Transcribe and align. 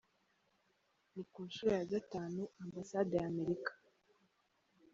Ni 1.13 1.23
ku 1.31 1.39
nshuro 1.47 1.71
ya 1.79 1.85
gatanu, 1.93 2.41
Ambasade 2.63 3.13
ya 3.17 3.25
Amerika. 3.31 3.71